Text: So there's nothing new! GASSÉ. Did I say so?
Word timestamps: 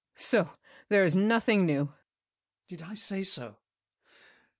So 0.17 0.57
there's 0.89 1.15
nothing 1.15 1.67
new! 1.67 1.93
GASSÉ. 2.67 2.67
Did 2.69 2.81
I 2.81 2.93
say 2.95 3.21
so? 3.21 3.57